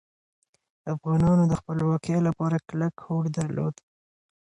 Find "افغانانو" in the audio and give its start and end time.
0.93-1.43